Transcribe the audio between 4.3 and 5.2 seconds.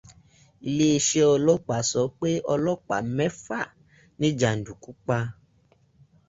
jàndùkú pa.